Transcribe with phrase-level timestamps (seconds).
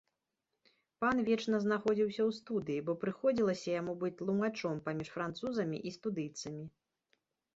[1.03, 6.65] Пан вечна знаходзіўся ў студыі, бо прыходзілася яму быць тлумачом паміж французамі і студыйцамі.